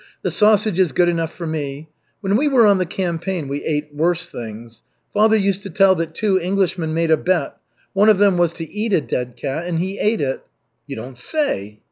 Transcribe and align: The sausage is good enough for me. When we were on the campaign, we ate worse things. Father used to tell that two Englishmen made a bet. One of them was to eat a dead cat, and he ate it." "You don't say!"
The 0.23 0.31
sausage 0.31 0.79
is 0.79 0.93
good 0.93 1.09
enough 1.09 1.31
for 1.31 1.45
me. 1.45 1.87
When 2.21 2.35
we 2.35 2.47
were 2.47 2.65
on 2.65 2.79
the 2.79 2.87
campaign, 2.87 3.47
we 3.47 3.63
ate 3.63 3.93
worse 3.93 4.29
things. 4.31 4.81
Father 5.13 5.37
used 5.37 5.61
to 5.61 5.69
tell 5.69 5.93
that 5.93 6.15
two 6.15 6.39
Englishmen 6.39 6.91
made 6.95 7.11
a 7.11 7.17
bet. 7.17 7.55
One 7.93 8.09
of 8.09 8.17
them 8.17 8.39
was 8.39 8.51
to 8.53 8.67
eat 8.67 8.93
a 8.93 9.01
dead 9.01 9.35
cat, 9.37 9.67
and 9.67 9.77
he 9.77 9.99
ate 9.99 10.19
it." 10.19 10.41
"You 10.87 10.95
don't 10.95 11.19
say!" 11.19 11.79